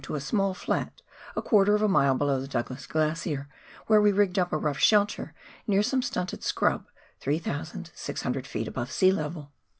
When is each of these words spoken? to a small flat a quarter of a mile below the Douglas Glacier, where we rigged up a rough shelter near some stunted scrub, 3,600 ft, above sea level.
to 0.03 0.15
a 0.15 0.19
small 0.19 0.55
flat 0.55 1.03
a 1.35 1.43
quarter 1.43 1.75
of 1.75 1.81
a 1.83 1.87
mile 1.87 2.15
below 2.15 2.41
the 2.41 2.47
Douglas 2.47 2.87
Glacier, 2.87 3.47
where 3.85 4.01
we 4.01 4.11
rigged 4.11 4.39
up 4.39 4.51
a 4.51 4.57
rough 4.57 4.79
shelter 4.79 5.31
near 5.67 5.83
some 5.83 6.01
stunted 6.01 6.43
scrub, 6.43 6.87
3,600 7.19 8.45
ft, 8.45 8.67
above 8.67 8.91
sea 8.91 9.11
level. 9.11 9.51